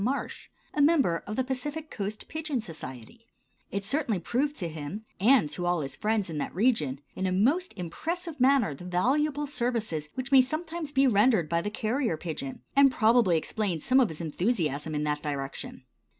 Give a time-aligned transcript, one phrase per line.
[0.03, 3.27] Marsh, a member of the Pacific Coast Pigeon Society.
[3.69, 7.31] It certainly proved to him, and to all his friends in that region, in a
[7.31, 12.63] most impressive manner the valuable services which may sometimes be rendered by the carrier pigeon,
[12.75, 15.83] and probably explains some of his enthusiasm in that direction.